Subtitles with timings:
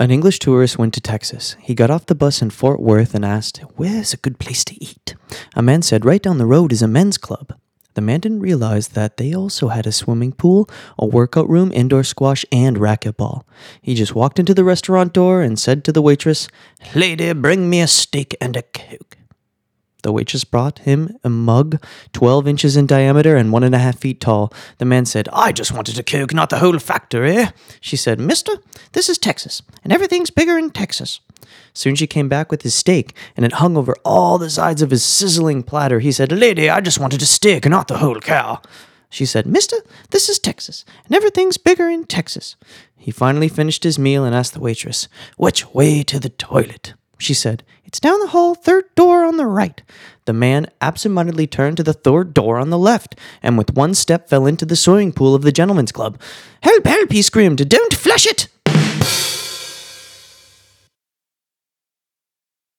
[0.00, 1.54] An English tourist went to Texas.
[1.60, 4.84] He got off the bus in Fort Worth and asked, Where's a good place to
[4.84, 5.14] eat?
[5.54, 7.54] A man said, Right down the road is a men's club.
[7.94, 10.68] The man didn't realize that they also had a swimming pool,
[10.98, 13.42] a workout room, indoor squash, and racquetball.
[13.80, 16.48] He just walked into the restaurant door and said to the waitress,
[16.96, 19.16] Lady, bring me a steak and a coke.
[20.04, 21.82] The waitress brought him a mug
[22.12, 24.52] 12 inches in diameter and one and a half feet tall.
[24.76, 27.48] The man said, I just wanted a Coke, not the whole factory.
[27.80, 28.52] She said, Mister,
[28.92, 31.20] this is Texas, and everything's bigger in Texas.
[31.72, 34.90] Soon she came back with his steak, and it hung over all the sides of
[34.90, 36.00] his sizzling platter.
[36.00, 38.60] He said, Lady, I just wanted a steak, not the whole cow.
[39.08, 39.78] She said, Mister,
[40.10, 42.56] this is Texas, and everything's bigger in Texas.
[42.94, 46.92] He finally finished his meal and asked the waitress, Which way to the toilet?
[47.16, 47.62] She said,
[47.94, 49.80] It's down the hall, third door on the right.
[50.24, 54.28] The man absentmindedly turned to the third door on the left, and with one step
[54.28, 56.20] fell into the swimming pool of the gentleman's club.
[56.62, 57.68] Help, help, he screamed.
[57.68, 58.48] Don't flush it!